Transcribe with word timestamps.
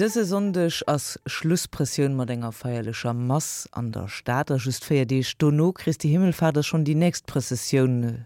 Dëse 0.00 0.22
sondech 0.24 0.78
ass 0.88 1.18
Schlusspressioun 1.28 2.14
mat 2.16 2.30
enger 2.32 2.54
feierlecher 2.56 3.12
Mass 3.12 3.68
an 3.70 3.90
der 3.92 4.08
Staater 4.08 4.56
just 4.56 4.86
fir 4.86 5.04
Di 5.04 5.22
Stono 5.22 5.72
Christi 5.72 6.08
Himmelfader 6.08 6.62
schon 6.62 6.86
die 6.86 6.94
näst 6.94 7.26
Präsessionioun 7.26 8.04
äh, 8.04 8.18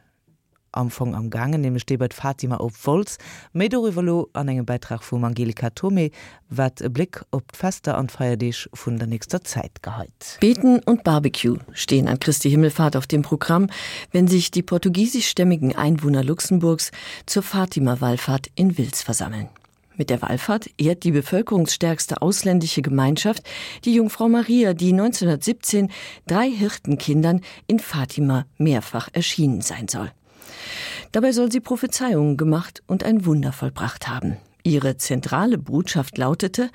amfang 0.71 1.17
am 1.17 1.31
gange 1.31 1.59
nehme 1.59 1.81
stebert 1.81 2.15
Fatima 2.15 2.59
op 2.59 2.75
Volz 2.77 3.19
Medorivalo 3.53 4.29
an 4.35 4.47
engem 4.47 4.67
Beitrag 4.67 5.03
vum 5.03 5.25
Angelika 5.25 5.71
Tome 5.71 6.13
wat 6.49 6.81
e 6.81 6.89
Blick 6.89 7.25
op 7.33 7.43
fester 7.53 7.99
an 7.99 8.09
feierdeich 8.09 8.69
vun 8.73 9.01
der 9.01 9.09
nächster 9.09 9.43
Zeit 9.43 9.83
geheit. 9.83 10.39
Beten 10.39 10.79
und 10.79 11.03
Barbecue 11.03 11.59
stehen 11.73 12.07
an 12.07 12.21
Christi 12.21 12.51
Himmelfahrt 12.51 12.97
auf 12.97 13.09
dem 13.09 13.23
Programm, 13.23 13.67
wenn 14.13 14.29
sich 14.29 14.53
die 14.53 14.63
portugiesischstämmigen 14.63 15.75
Einwohner 15.75 16.23
Luxemburgs 16.23 16.93
zur 17.27 17.43
Fatima-Wallfahrt 17.43 18.47
in 18.55 18.79
Wils 18.79 19.03
versammeln. 19.03 19.49
Mit 19.97 20.11
der 20.11 20.23
Wallfahrt 20.23 20.71
ehrt 20.77 21.05
die 21.05 21.13
bevölkerungsstärkste 21.13 22.21
ausländische 22.21 22.83
Gemeinschaft 22.83 23.45
die 23.85 23.95
Jungfrau 23.95 24.29
Maria, 24.29 24.75
die 24.75 24.93
1917 24.93 25.91
drei 26.27 26.51
Hirtenkindern 26.51 27.43
in 27.67 27.79
Fatima 27.79 28.47
mehrfach 28.59 29.09
erschienen 29.13 29.61
sein 29.61 29.87
soll. 29.87 30.11
Dabei 31.13 31.31
soll 31.31 31.53
sie 31.53 31.61
Prophezeiungen 31.61 32.37
gemacht 32.37 32.83
und 32.87 33.05
ein 33.05 33.25
Wunder 33.25 33.53
vollbracht 33.53 34.09
haben. 34.09 34.37
Ihre 34.65 34.97
zentrale 34.97 35.59
Botschaft 35.59 36.19
lautete 36.19 36.71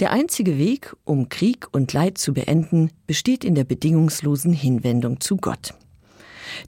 Der 0.00 0.12
einzige 0.12 0.56
Weg, 0.56 0.96
um 1.04 1.28
Krieg 1.28 1.66
und 1.72 1.92
Leid 1.92 2.16
zu 2.16 2.32
beenden, 2.32 2.90
besteht 3.06 3.44
in 3.44 3.54
der 3.54 3.64
bedingungslosen 3.64 4.52
Hinwendung 4.52 5.20
zu 5.20 5.36
Gott. 5.36 5.74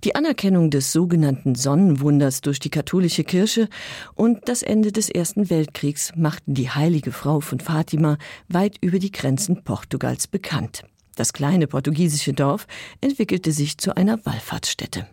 Die 0.05 0.15
Anerkennung 0.15 0.71
des 0.71 0.93
sogenannten 0.93 1.55
Sonnenwunders 1.55 2.41
durch 2.41 2.61
die 2.61 2.71
katholische 2.71 3.25
Kirche 3.25 3.69
und 4.15 4.49
das 4.49 4.63
Ende 4.63 4.93
des 4.93 5.09
Ersten 5.09 5.51
Weltkriegs 5.51 6.13
machten 6.17 6.55
die 6.55 6.71
heilige 6.71 7.13
Frau 7.13 7.41
von 7.41 7.61
Fatima 7.61 8.19
weit 8.49 8.77
über 8.81 8.99
die 8.99 9.13
Grenzen 9.13 9.65
Portugals 9.65 10.27
bekannt. 10.27 10.85
Das 11.17 11.33
kleine 11.33 11.67
portugiesische 11.67 12.33
Dorf 12.33 12.67
entwickelte 13.01 13.53
sich 13.53 13.79
zu 13.79 13.97
einer 13.97 14.25
Wallfahrtsstätte. 14.25 15.07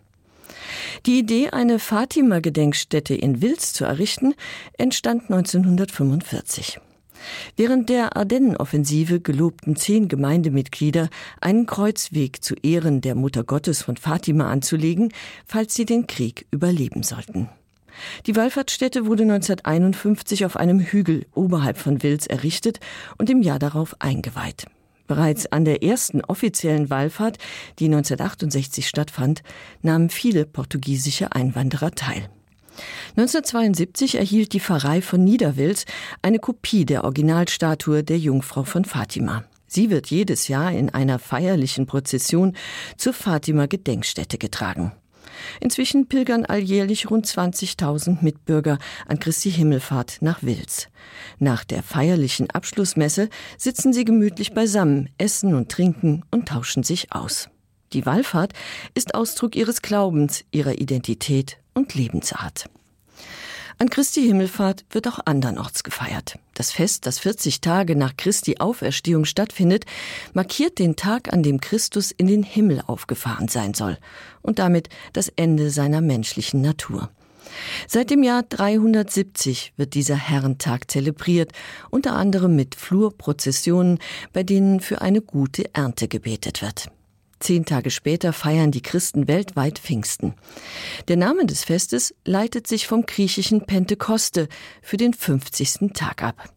Die 1.04 1.18
Idee, 1.18 1.50
eine 1.50 1.78
Fatima-Gedenkstätte 1.78 3.14
in 3.14 3.42
Wils 3.42 3.72
zu 3.72 3.84
errichten, 3.84 4.34
entstand 4.78 5.30
1945. 5.30 6.80
Während 7.56 7.88
der 7.88 8.16
Ardennenoffensive 8.16 9.20
gelobten 9.20 9.76
zehn 9.76 10.08
Gemeindemitglieder 10.08 11.08
einen 11.40 11.66
Kreuzweg 11.66 12.42
zu 12.42 12.54
Ehren 12.62 13.00
der 13.00 13.14
Mutter 13.14 13.44
Gottes 13.44 13.82
von 13.82 13.96
Fatima 13.96 14.50
anzulegen, 14.50 15.12
falls 15.46 15.74
sie 15.74 15.84
den 15.84 16.06
Krieg 16.06 16.46
überleben 16.50 17.02
sollten. 17.02 17.48
Die 18.26 18.36
Wallfahrtsstätte 18.36 19.06
wurde 19.06 19.22
1951 19.22 20.44
auf 20.44 20.56
einem 20.56 20.80
Hügel 20.80 21.26
oberhalb 21.34 21.78
von 21.78 22.02
Wils 22.02 22.26
errichtet 22.26 22.80
und 23.18 23.30
im 23.30 23.42
Jahr 23.42 23.58
darauf 23.58 23.96
eingeweiht. 24.00 24.66
Bereits 25.06 25.46
an 25.52 25.64
der 25.64 25.82
ersten 25.82 26.20
offiziellen 26.20 26.90
Wallfahrt, 26.90 27.38
die 27.78 27.86
1968 27.86 28.88
stattfand, 28.88 29.42
nahmen 29.82 30.10
viele 30.10 30.46
portugiesische 30.46 31.32
Einwanderer 31.32 31.92
teil. 31.92 32.28
1972 33.16 34.16
erhielt 34.16 34.52
die 34.52 34.60
Pfarrei 34.60 35.00
von 35.00 35.24
Niederwils 35.24 35.86
eine 36.20 36.38
Kopie 36.38 36.84
der 36.84 37.04
Originalstatue 37.04 38.04
der 38.04 38.18
Jungfrau 38.18 38.64
von 38.64 38.84
Fatima. 38.84 39.44
Sie 39.66 39.88
wird 39.88 40.08
jedes 40.08 40.48
Jahr 40.48 40.70
in 40.70 40.90
einer 40.90 41.18
feierlichen 41.18 41.86
Prozession 41.86 42.54
zur 42.98 43.14
Fatima 43.14 43.64
Gedenkstätte 43.64 44.36
getragen. 44.36 44.92
Inzwischen 45.60 46.08
pilgern 46.08 46.44
alljährlich 46.44 47.10
rund 47.10 47.26
20.000 47.26 48.18
Mitbürger 48.20 48.78
an 49.06 49.18
Christi 49.18 49.50
Himmelfahrt 49.50 50.18
nach 50.20 50.42
Wils. 50.42 50.88
Nach 51.38 51.64
der 51.64 51.82
feierlichen 51.82 52.50
Abschlussmesse 52.50 53.30
sitzen 53.56 53.94
sie 53.94 54.04
gemütlich 54.04 54.52
beisammen, 54.52 55.08
essen 55.16 55.54
und 55.54 55.70
trinken 55.70 56.22
und 56.30 56.48
tauschen 56.48 56.82
sich 56.82 57.12
aus. 57.12 57.48
Die 57.94 58.04
Wallfahrt 58.04 58.52
ist 58.94 59.14
Ausdruck 59.14 59.56
ihres 59.56 59.80
Glaubens, 59.80 60.44
ihrer 60.50 60.78
Identität 60.78 61.56
und 61.72 61.94
Lebensart. 61.94 62.68
An 63.78 63.90
Christi 63.90 64.22
Himmelfahrt 64.22 64.86
wird 64.88 65.06
auch 65.06 65.18
andernorts 65.26 65.84
gefeiert. 65.84 66.38
Das 66.54 66.72
Fest, 66.72 67.04
das 67.04 67.18
40 67.18 67.60
Tage 67.60 67.94
nach 67.94 68.16
Christi 68.16 68.56
Auferstehung 68.58 69.26
stattfindet, 69.26 69.84
markiert 70.32 70.78
den 70.78 70.96
Tag, 70.96 71.30
an 71.30 71.42
dem 71.42 71.60
Christus 71.60 72.10
in 72.10 72.26
den 72.26 72.42
Himmel 72.42 72.82
aufgefahren 72.86 73.48
sein 73.48 73.74
soll 73.74 73.98
und 74.40 74.58
damit 74.58 74.88
das 75.12 75.28
Ende 75.28 75.70
seiner 75.70 76.00
menschlichen 76.00 76.62
Natur. 76.62 77.10
Seit 77.86 78.08
dem 78.08 78.22
Jahr 78.22 78.44
370 78.44 79.74
wird 79.76 79.92
dieser 79.92 80.16
Herrentag 80.16 80.90
zelebriert, 80.90 81.52
unter 81.90 82.14
anderem 82.14 82.56
mit 82.56 82.76
Flurprozessionen, 82.76 83.98
bei 84.32 84.42
denen 84.42 84.80
für 84.80 85.02
eine 85.02 85.20
gute 85.20 85.74
Ernte 85.74 86.08
gebetet 86.08 86.62
wird. 86.62 86.90
Zehn 87.38 87.64
Tage 87.64 87.90
später 87.90 88.32
feiern 88.32 88.70
die 88.70 88.82
Christen 88.82 89.28
weltweit 89.28 89.78
Pfingsten. 89.78 90.34
Der 91.08 91.16
Name 91.16 91.46
des 91.46 91.64
Festes 91.64 92.14
leitet 92.24 92.66
sich 92.66 92.86
vom 92.86 93.04
griechischen 93.04 93.66
Pentekoste 93.66 94.48
für 94.82 94.96
den 94.96 95.12
50. 95.12 95.92
Tag 95.92 96.22
ab. 96.22 96.50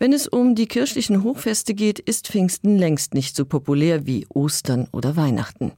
Wenn 0.00 0.12
es 0.12 0.26
um 0.26 0.56
die 0.56 0.66
kirchlichen 0.66 1.22
Hochfeste 1.22 1.74
geht, 1.74 2.00
ist 2.00 2.26
Pfingsten 2.26 2.76
längst 2.76 3.14
nicht 3.14 3.36
so 3.36 3.44
populär 3.44 4.06
wie 4.06 4.26
Ostern 4.28 4.88
oder 4.92 5.16
Weihnachten. 5.16 5.72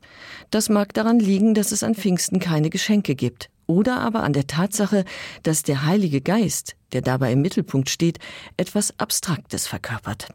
Das 0.50 0.71
mag 0.71 0.94
daran 0.94 1.19
liegen, 1.19 1.54
dass 1.54 1.72
es 1.72 1.83
an 1.83 1.94
Pfingsten 1.94 2.41
keine 2.41 2.71
Geschenke 2.71 3.15
gibt 3.15 3.50
oder 3.66 4.00
aber 4.00 4.22
an 4.22 4.33
der 4.33 4.47
Tatsache, 4.47 5.04
dass 5.43 5.62
der 5.62 5.84
Heilige 5.84 6.21
Geist, 6.21 6.77
der 6.93 7.03
dabei 7.03 7.33
im 7.33 7.43
Mittelpunkt 7.43 7.91
steht, 7.91 8.19
etwas 8.56 8.98
Abstraktes 8.98 9.66
verkörpert. 9.66 10.28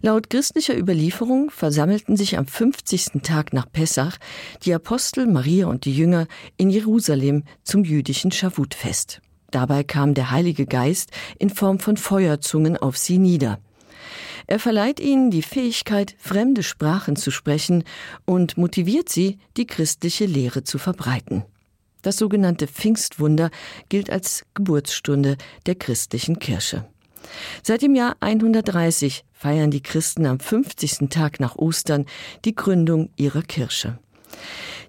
Laut 0.00 0.30
christlicher 0.30 0.76
Überlieferung 0.76 1.50
versammelten 1.50 2.16
sich 2.16 2.38
am 2.38 2.46
50. 2.46 3.22
Tag 3.22 3.52
nach 3.52 3.70
Pessach 3.70 4.18
die 4.64 4.74
Apostel 4.74 5.26
Maria 5.26 5.66
und 5.66 5.84
die 5.84 5.96
Jünger 5.96 6.26
in 6.56 6.70
Jerusalem 6.70 7.44
zum 7.62 7.84
jüdischen 7.84 8.32
Schavutfest. 8.32 9.20
Dabei 9.50 9.84
kam 9.84 10.14
der 10.14 10.30
Heilige 10.30 10.66
Geist 10.66 11.10
in 11.38 11.50
Form 11.50 11.78
von 11.78 11.96
Feuerzungen 11.96 12.76
auf 12.76 12.96
sie 12.96 13.18
nieder. 13.18 13.58
Er 14.46 14.58
verleiht 14.58 14.98
ihnen 14.98 15.30
die 15.30 15.42
Fähigkeit, 15.42 16.16
fremde 16.18 16.62
Sprachen 16.62 17.16
zu 17.16 17.30
sprechen 17.30 17.84
und 18.24 18.56
motiviert 18.56 19.08
sie, 19.08 19.38
die 19.56 19.66
christliche 19.66 20.26
Lehre 20.26 20.64
zu 20.64 20.78
verbreiten. 20.78 21.44
Das 22.02 22.16
sogenannte 22.16 22.66
Pfingstwunder 22.66 23.50
gilt 23.88 24.10
als 24.10 24.44
Geburtsstunde 24.54 25.36
der 25.66 25.76
christlichen 25.76 26.40
Kirche. 26.40 26.84
Seit 27.62 27.82
dem 27.82 27.94
Jahr 27.94 28.16
130 28.20 29.24
feiern 29.32 29.70
die 29.70 29.82
Christen 29.82 30.26
am 30.26 30.40
50. 30.40 31.08
Tag 31.10 31.40
nach 31.40 31.56
Ostern 31.56 32.06
die 32.44 32.54
Gründung 32.54 33.10
ihrer 33.16 33.42
Kirche. 33.42 33.98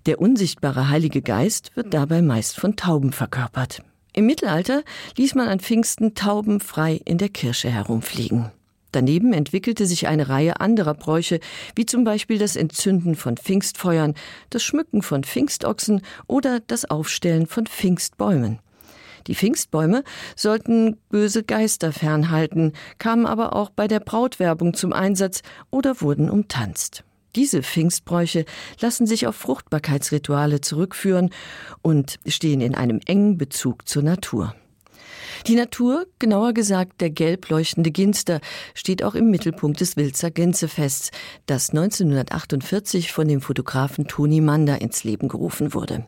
Der 0.06 0.20
unsichtbare 0.20 0.90
Heilige 0.90 1.22
Geist 1.22 1.72
wird 1.76 1.94
dabei 1.94 2.22
meist 2.22 2.60
von 2.60 2.76
Tauben 2.76 3.14
verkörpert. 3.14 3.82
Im 4.14 4.26
Mittelalter 4.26 4.84
ließ 5.18 5.34
man 5.36 5.48
an 5.48 5.60
Pfingsten 5.60 6.14
Tauben 6.14 6.60
frei 6.60 7.02
in 7.06 7.18
der 7.18 7.30
Kirche 7.30 7.70
herumfliegen. 7.70 8.52
Daneben 8.94 9.34
entwickelte 9.34 9.88
sich 9.88 10.08
eine 10.08 10.30
Reihe 10.30 10.62
anderer 10.62 10.94
Bräuche, 10.94 11.40
wie 11.76 11.88
zum 11.88 12.04
Beispiel 12.04 12.38
das 12.38 12.56
Entzünden 12.56 13.16
von 13.16 13.38
Pfingstfeuern, 13.38 14.14
das 14.52 14.64
Schmücken 14.64 15.02
von 15.02 15.24
Pfingstochsen 15.24 16.04
oder 16.28 16.60
das 16.60 16.86
Aufstellen 16.86 17.48
von 17.48 17.66
Pfingstbäumen. 17.66 18.60
Die 19.28 19.36
Pfingstbäume 19.36 20.04
sollten 20.36 20.98
böse 21.10 21.44
Geister 21.44 21.92
fernhalten, 21.92 22.74
kamen 22.98 23.26
aber 23.26 23.56
auch 23.56 23.70
bei 23.70 23.88
der 23.88 24.00
Brautwerbung 24.00 24.74
zum 24.74 24.94
Einsatz 24.94 25.42
oder 25.72 26.02
wurden 26.02 26.30
umtanzt. 26.30 27.04
Diese 27.36 27.64
Pfingstbräuche 27.64 28.46
lassen 28.80 29.08
sich 29.08 29.26
auf 29.26 29.36
Fruchtbarkeitsrituale 29.36 30.62
zurückführen 30.62 31.32
und 31.82 32.20
stehen 32.28 32.62
in 32.62 32.76
einem 32.76 33.00
engen 33.06 33.38
Bezug 33.38 33.88
zur 33.88 34.04
Natur. 34.04 34.54
Die 35.48 35.56
Natur, 35.56 36.06
genauer 36.20 36.54
gesagt 36.54 37.02
der 37.02 37.10
gelb 37.10 37.50
leuchtende 37.50 37.92
Ginster, 37.92 38.40
steht 38.76 39.04
auch 39.04 39.16
im 39.16 39.30
Mittelpunkt 39.30 39.82
des 39.82 39.98
Wilzer 39.98 40.32
Gänsefests, 40.32 41.12
das 41.48 41.72
1948 41.72 43.12
von 43.12 43.28
dem 43.28 43.42
Fotografen 43.42 44.08
Toni 44.08 44.40
Mander 44.40 44.80
ins 44.82 45.04
Leben 45.04 45.28
gerufen 45.28 45.74
wurde. 45.74 46.06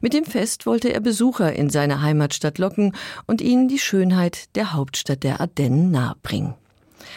Mit 0.00 0.14
dem 0.14 0.24
Fest 0.24 0.66
wollte 0.66 0.92
er 0.92 1.00
Besucher 1.00 1.52
in 1.52 1.70
seine 1.70 2.02
Heimatstadt 2.02 2.58
locken 2.58 2.94
und 3.26 3.40
ihnen 3.40 3.68
die 3.68 3.78
Schönheit 3.78 4.54
der 4.56 4.72
Hauptstadt 4.72 5.22
der 5.22 5.40
Ardennen 5.40 5.90
nahebringen. 5.90 6.54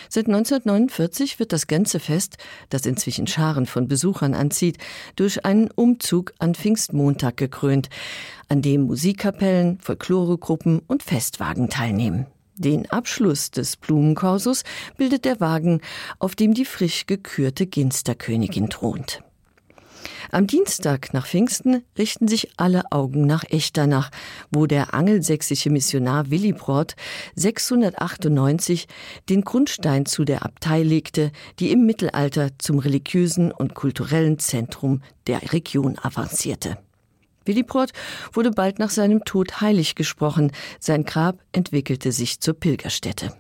Seit 0.08 0.28
1949 0.28 1.40
wird 1.40 1.54
das 1.54 1.68
Gänsefest, 1.68 2.38
das 2.70 2.86
inzwischen 2.86 3.28
Scharen 3.28 3.66
von 3.66 3.88
Besuchern 3.88 4.34
anzieht, 4.34 4.78
durch 5.16 5.46
einen 5.46 5.70
Umzug 5.72 6.34
an 6.40 6.56
Pfingstmontag 6.56 7.38
gekrönt, 7.38 7.90
an 8.48 8.62
dem 8.62 8.82
Musikkapellen, 8.82 9.80
Folkloregruppen 9.82 10.80
und 10.88 11.04
Festwagen 11.04 11.70
teilnehmen. 11.70 12.28
Den 12.56 12.90
Abschluss 12.90 13.52
des 13.52 13.78
Blumenkorsus 13.78 14.64
bildet 14.98 15.26
der 15.26 15.40
Wagen, 15.40 15.82
auf 16.18 16.36
dem 16.36 16.54
die 16.54 16.66
frisch 16.66 17.06
gekürte 17.06 17.66
Ginsterkönigin 17.68 18.70
thront. 18.70 19.22
Am 20.32 20.46
Dienstag 20.46 21.12
nach 21.14 21.26
Pfingsten 21.26 21.84
richten 21.98 22.28
sich 22.28 22.50
alle 22.58 22.92
Augen 22.92 23.26
nach 23.26 23.44
Echternach, 23.50 24.12
wo 24.52 24.68
der 24.68 24.94
angelsächsische 24.94 25.72
Missionar 25.72 26.30
Willi 26.30 26.54
Brod 26.54 26.96
698 27.36 28.88
den 29.28 29.42
Grundstein 29.42 30.06
zu 30.06 30.26
der 30.26 30.46
Abtei 30.46 30.84
legte, 30.84 31.32
die 31.60 31.72
im 31.72 31.88
Mittelalter 31.88 32.50
zum 32.60 32.78
religiösen 32.78 33.52
und 33.52 33.74
kulturellen 33.74 34.38
Zentrum 34.38 35.02
der 35.26 35.52
Region 35.52 35.98
avancierte. 36.00 36.78
Willi 37.46 37.64
Brod 37.64 37.92
wurde 38.32 38.52
bald 38.52 38.78
nach 38.78 38.92
seinem 38.92 39.26
Tod 39.26 39.62
heilig 39.62 39.96
gesprochen, 39.96 40.52
sein 40.80 41.06
Grab 41.06 41.40
entwickelte 41.54 42.12
sich 42.12 42.40
zur 42.40 42.54
Pilgerstätte. 42.54 43.34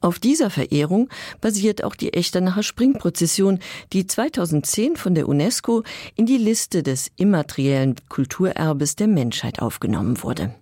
Auf 0.00 0.18
dieser 0.18 0.50
Verehrung 0.50 1.08
basiert 1.40 1.84
auch 1.84 1.94
die 1.94 2.14
Echternacher 2.14 2.62
Springprozession, 2.62 3.58
die 3.92 4.06
2010 4.06 4.96
von 4.96 5.14
der 5.14 5.28
UNESCO 5.28 5.82
in 6.14 6.26
die 6.26 6.38
Liste 6.38 6.82
des 6.82 7.10
immateriellen 7.16 7.96
Kulturerbes 8.08 8.96
der 8.96 9.08
Menschheit 9.08 9.60
aufgenommen 9.60 10.22
wurde. 10.22 10.54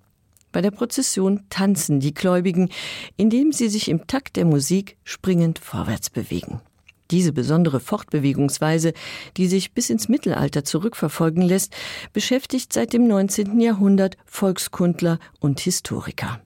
Bei 0.52 0.62
der 0.62 0.70
Prozession 0.70 1.42
tanzen 1.50 2.00
die 2.00 2.14
Gläubigen, 2.14 2.70
indem 3.16 3.52
sie 3.52 3.68
sich 3.68 3.88
im 3.88 4.06
Takt 4.06 4.36
der 4.36 4.46
Musik 4.46 4.96
springend 5.04 5.58
vorwärts 5.58 6.08
bewegen. 6.08 6.62
Diese 7.10 7.32
besondere 7.32 7.78
Fortbewegungsweise, 7.78 8.92
die 9.36 9.46
sich 9.46 9.72
bis 9.72 9.90
ins 9.90 10.08
Mittelalter 10.08 10.64
zurückverfolgen 10.64 11.42
lässt, 11.42 11.76
beschäftigt 12.12 12.72
seit 12.72 12.92
dem 12.92 13.06
19. 13.06 13.60
Jahrhundert 13.60 14.16
Volkskundler 14.24 15.18
und 15.40 15.60
Historiker. 15.60 16.40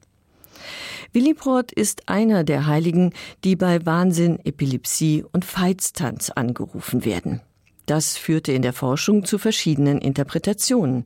Willibrord 1.12 1.72
ist 1.72 2.08
einer 2.08 2.44
der 2.44 2.66
Heiligen, 2.66 3.12
die 3.42 3.56
bei 3.56 3.84
Wahnsinn, 3.84 4.38
Epilepsie 4.44 5.24
und 5.32 5.44
Feiztanz 5.44 6.30
angerufen 6.30 7.04
werden. 7.04 7.40
Das 7.86 8.16
führte 8.16 8.52
in 8.52 8.62
der 8.62 8.72
Forschung 8.72 9.24
zu 9.24 9.38
verschiedenen 9.38 9.98
Interpretationen. 9.98 11.04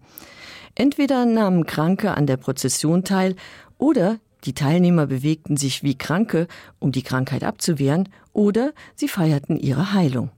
Entweder 0.75 1.25
nahmen 1.25 1.65
Kranke 1.65 2.15
an 2.15 2.27
der 2.27 2.37
Prozession 2.37 3.05
teil 3.05 3.37
oder 3.79 4.19
die 4.45 4.53
Teilnehmer 4.53 5.07
bewegten 5.07 5.57
sich 5.57 5.83
wie 5.83 5.97
Kranke, 5.97 6.49
um 6.79 6.93
die 6.93 7.03
Krankheit 7.03 7.45
abzuwehren, 7.45 8.11
oder 8.35 8.73
sie 8.95 9.09
feierten 9.09 9.59
ihre 9.59 9.95
Heilung. 9.95 10.31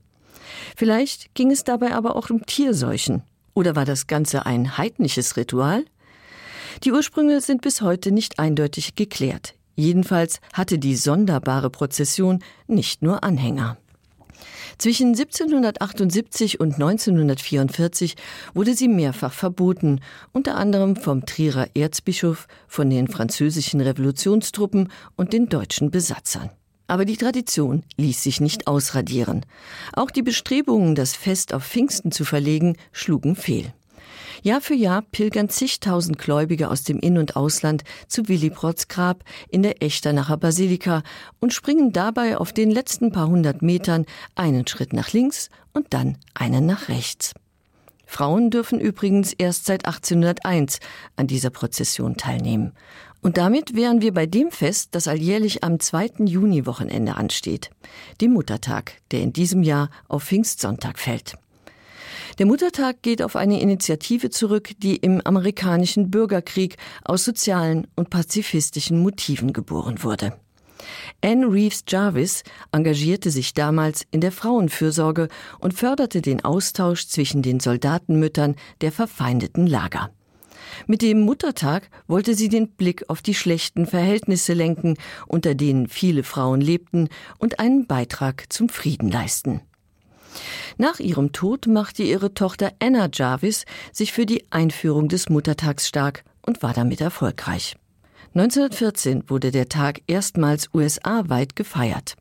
Vielleicht 0.77 1.35
ging 1.35 1.51
es 1.51 1.65
dabei 1.65 1.93
aber 1.93 2.15
auch 2.15 2.29
um 2.29 2.45
Tierseuchen. 2.45 3.23
Oder 3.53 3.75
war 3.75 3.83
das 3.83 4.07
Ganze 4.07 4.45
ein 4.45 4.77
heidnisches 4.77 5.35
Ritual? 5.35 5.83
Die 6.83 6.93
Ursprünge 6.93 7.41
sind 7.41 7.61
bis 7.61 7.81
heute 7.81 8.11
nicht 8.11 8.39
eindeutig 8.39 8.95
geklärt. 8.95 9.56
Jedenfalls 9.77 10.39
hatte 10.53 10.79
die 10.79 10.95
sonderbare 10.95 11.69
Prozession 11.69 12.43
nicht 12.67 13.03
nur 13.03 13.23
Anhänger. 13.23 13.77
Zwischen 14.79 15.09
1778 15.09 16.59
und 16.59 16.73
1944 16.73 18.15
wurde 18.53 18.73
sie 18.75 18.87
mehrfach 18.87 19.33
verboten, 19.33 20.01
unter 20.33 20.55
anderem 20.55 20.95
vom 20.95 21.25
Trierer 21.25 21.67
Erzbischof, 21.75 22.47
von 22.67 22.89
den 22.89 23.07
französischen 23.07 23.79
Revolutionstruppen 23.79 24.89
und 25.15 25.33
den 25.33 25.47
deutschen 25.47 25.89
Besatzern. 25.89 26.49
Aber 26.87 27.05
die 27.05 27.17
Tradition 27.17 27.83
ließ 27.97 28.23
sich 28.23 28.39
nicht 28.41 28.67
ausradieren. 28.67 29.45
Auch 29.93 30.09
die 30.09 30.21
Bestrebungen, 30.23 30.95
das 30.95 31.15
Fest 31.15 31.53
auf 31.53 31.63
Pfingsten 31.63 32.11
zu 32.11 32.25
verlegen, 32.25 32.77
schlugen 32.91 33.35
fehl. 33.35 33.73
Jahr 34.41 34.61
für 34.61 34.73
Jahr 34.73 35.01
pilgern 35.01 35.49
zigtausend 35.49 36.17
Gläubige 36.17 36.69
aus 36.69 36.83
dem 36.83 36.99
In- 36.99 37.17
und 37.17 37.35
Ausland 37.35 37.83
zu 38.07 38.27
Willibrods 38.27 38.87
Grab 38.87 39.23
in 39.49 39.63
der 39.63 39.81
Echternacher 39.81 40.37
Basilika 40.37 41.03
und 41.39 41.53
springen 41.53 41.91
dabei 41.91 42.37
auf 42.37 42.53
den 42.53 42.71
letzten 42.71 43.11
paar 43.11 43.27
hundert 43.27 43.61
Metern 43.61 44.05
einen 44.35 44.67
Schritt 44.67 44.93
nach 44.93 45.13
links 45.13 45.49
und 45.73 45.93
dann 45.93 46.17
einen 46.33 46.65
nach 46.65 46.89
rechts. 46.89 47.33
Frauen 48.05 48.49
dürfen 48.49 48.79
übrigens 48.79 49.33
erst 49.33 49.65
seit 49.65 49.85
1801 49.85 50.79
an 51.17 51.27
dieser 51.27 51.49
Prozession 51.49 52.15
teilnehmen. 52.15 52.71
Und 53.21 53.37
damit 53.37 53.75
wären 53.75 54.01
wir 54.01 54.13
bei 54.13 54.25
dem 54.25 54.51
Fest, 54.51 54.89
das 54.93 55.07
alljährlich 55.07 55.63
am 55.63 55.79
2. 55.79 56.25
Juni-Wochenende 56.25 57.15
ansteht, 57.15 57.71
dem 58.21 58.31
Muttertag, 58.31 58.93
der 59.11 59.21
in 59.21 59.33
diesem 59.33 59.63
Jahr 59.63 59.89
auf 60.07 60.23
Pfingstsonntag 60.23 60.99
fällt. 60.99 61.35
Der 62.37 62.45
Muttertag 62.45 63.01
geht 63.01 63.23
auf 63.23 63.35
eine 63.35 63.59
Initiative 63.61 64.29
zurück, 64.29 64.71
die 64.77 64.97
im 64.97 65.21
amerikanischen 65.21 66.11
Bürgerkrieg 66.11 66.77
aus 67.03 67.23
sozialen 67.23 67.87
und 67.95 68.11
pazifistischen 68.11 69.01
Motiven 69.01 69.53
geboren 69.53 70.03
wurde. 70.03 70.33
Anne 71.23 71.47
Reeves 71.47 71.83
Jarvis 71.87 72.43
engagierte 72.71 73.31
sich 73.31 73.55
damals 73.55 74.05
in 74.11 74.21
der 74.21 74.31
Frauenfürsorge 74.31 75.29
und 75.59 75.73
förderte 75.73 76.21
den 76.21 76.45
Austausch 76.45 77.07
zwischen 77.07 77.41
den 77.41 77.59
Soldatenmüttern 77.59 78.55
der 78.81 78.91
verfeindeten 78.91 79.65
Lager. 79.65 80.11
Mit 80.85 81.01
dem 81.01 81.21
Muttertag 81.21 81.89
wollte 82.07 82.35
sie 82.35 82.49
den 82.49 82.69
Blick 82.69 83.09
auf 83.09 83.23
die 83.23 83.33
schlechten 83.33 83.87
Verhältnisse 83.87 84.53
lenken, 84.53 84.95
unter 85.25 85.55
denen 85.55 85.87
viele 85.87 86.23
Frauen 86.23 86.61
lebten, 86.61 87.09
und 87.39 87.59
einen 87.59 87.87
Beitrag 87.87 88.45
zum 88.49 88.69
Frieden 88.69 89.09
leisten. 89.09 89.61
Nach 90.77 90.99
ihrem 90.99 91.31
Tod 91.31 91.67
machte 91.67 92.03
ihre 92.03 92.33
Tochter 92.33 92.71
Anna 92.79 93.09
Jarvis 93.11 93.65
sich 93.91 94.13
für 94.13 94.25
die 94.25 94.45
Einführung 94.51 95.07
des 95.07 95.29
Muttertags 95.29 95.87
stark 95.87 96.23
und 96.45 96.61
war 96.61 96.73
damit 96.73 97.01
erfolgreich. 97.01 97.75
1914 98.35 99.29
wurde 99.29 99.51
der 99.51 99.69
Tag 99.69 100.01
erstmals 100.07 100.69
USA-weit 100.73 101.55
gefeiert. 101.55 102.15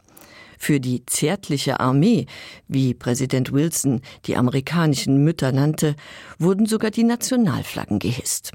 Für 0.58 0.80
die 0.80 1.04
zärtliche 1.04 1.80
Armee, 1.80 2.26
wie 2.66 2.94
Präsident 2.94 3.52
Wilson 3.52 4.00
die 4.24 4.36
amerikanischen 4.36 5.22
Mütter 5.22 5.52
nannte, 5.52 5.94
wurden 6.38 6.66
sogar 6.66 6.90
die 6.90 7.04
Nationalflaggen 7.04 7.98
gehisst. 7.98 8.52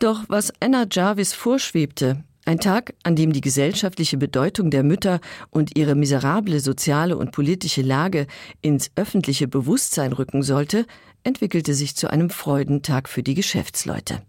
Doch 0.00 0.24
was 0.28 0.52
Anna 0.60 0.86
Jarvis 0.90 1.32
vorschwebte, 1.32 2.24
ein 2.44 2.58
Tag, 2.58 2.94
an 3.02 3.16
dem 3.16 3.32
die 3.32 3.42
gesellschaftliche 3.42 4.16
Bedeutung 4.16 4.70
der 4.70 4.82
Mütter 4.82 5.20
und 5.50 5.76
ihre 5.76 5.94
miserable 5.94 6.60
soziale 6.60 7.16
und 7.16 7.32
politische 7.32 7.82
Lage 7.82 8.26
ins 8.62 8.90
öffentliche 8.96 9.46
Bewusstsein 9.46 10.12
rücken 10.12 10.42
sollte, 10.42 10.86
entwickelte 11.22 11.74
sich 11.74 11.96
zu 11.96 12.10
einem 12.10 12.30
Freudentag 12.30 13.08
für 13.08 13.22
die 13.22 13.34
Geschäftsleute. 13.34 14.22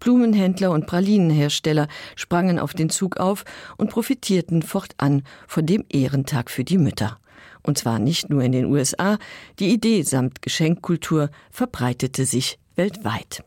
Blumenhändler 0.00 0.72
und 0.72 0.88
Pralinenhersteller 0.88 1.86
sprangen 2.16 2.58
auf 2.58 2.74
den 2.74 2.90
Zug 2.90 3.18
auf 3.18 3.44
und 3.76 3.90
profitierten 3.90 4.62
fortan 4.62 5.22
von 5.46 5.64
dem 5.64 5.84
Ehrentag 5.88 6.50
für 6.50 6.64
die 6.64 6.78
Mütter. 6.78 7.18
Und 7.62 7.78
zwar 7.78 8.00
nicht 8.00 8.28
nur 8.28 8.42
in 8.42 8.50
den 8.50 8.64
USA, 8.64 9.18
die 9.60 9.72
Idee 9.72 10.02
samt 10.02 10.42
Geschenkkultur 10.42 11.30
verbreitete 11.52 12.24
sich 12.24 12.58
weltweit. 12.74 13.44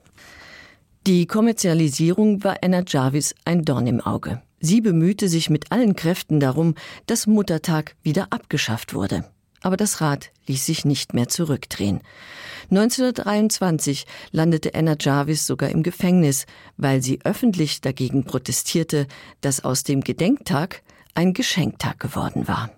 Die 1.08 1.28
Kommerzialisierung 1.28 2.44
war 2.44 2.64
Anna 2.64 2.82
Jarvis 2.88 3.36
ein 3.46 3.64
Dorn 3.64 3.86
im 3.86 4.02
Auge. 4.02 4.42
Sie 4.60 4.82
bemühte 4.82 5.30
sich 5.30 5.52
mit 5.52 5.72
allen 5.72 5.96
Kräften 5.96 6.40
darum, 6.40 6.74
dass 7.06 7.28
Muttertag 7.28 7.96
wieder 8.02 8.34
abgeschafft 8.34 8.96
wurde. 8.96 9.24
Aber 9.62 9.78
das 9.78 10.02
Rad 10.02 10.32
ließ 10.48 10.66
sich 10.66 10.84
nicht 10.84 11.14
mehr 11.14 11.28
zurückdrehen. 11.28 12.02
1923 12.72 14.08
landete 14.32 14.74
Anna 14.74 14.96
Jarvis 15.00 15.46
sogar 15.46 15.70
im 15.70 15.84
Gefängnis, 15.84 16.48
weil 16.76 17.04
sie 17.04 17.20
öffentlich 17.24 17.82
dagegen 17.82 18.24
protestierte, 18.24 19.06
dass 19.42 19.64
aus 19.64 19.84
dem 19.84 20.02
Gedenktag 20.02 20.82
ein 21.14 21.34
Geschenktag 21.34 22.00
geworden 22.00 22.48
war. 22.48 22.72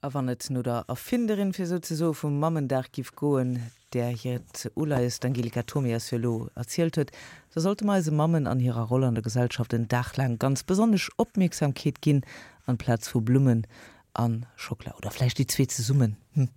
A 0.00 0.14
wann 0.14 0.26
net 0.26 0.46
no 0.50 0.62
der 0.62 0.84
Erfinderin 0.86 1.52
fir 1.52 1.66
so 1.66 2.12
vum 2.12 2.38
Mammendach 2.38 2.92
gif 2.92 3.16
goen, 3.16 3.72
der 3.96 4.08
hier 4.08 4.42
Ula 4.74 4.98
ist 4.98 5.24
Angelika 5.24 5.62
Thomas 5.62 6.10
Philo 6.10 6.50
erzählt 6.54 6.98
huet, 6.98 7.12
so 7.48 7.60
sollte 7.60 7.86
me 7.86 8.02
se 8.02 8.10
Mammen 8.10 8.46
an 8.46 8.60
ihrer 8.60 8.82
Rolle 8.82 9.06
an 9.06 9.14
der 9.14 9.22
Gesellschaft 9.22 9.72
den 9.72 9.88
Dach 9.88 10.18
lang 10.18 10.38
ganz 10.38 10.64
besonders 10.64 11.08
Opmerksamkeit 11.16 12.02
gin 12.02 12.20
an 12.66 12.76
Platz 12.76 13.08
vu 13.08 13.22
Blumen 13.22 13.66
an 14.12 14.44
Schockler 14.54 14.94
oder 14.98 15.10
fleisch 15.10 15.32
die 15.32 15.46
zwe 15.46 15.66
zu 15.66 15.82
summen. 15.82 16.18
Hm. 16.34 16.50